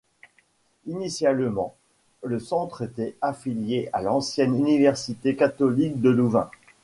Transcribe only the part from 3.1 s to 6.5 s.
affilié à l’ancienne université catholique de Louvain.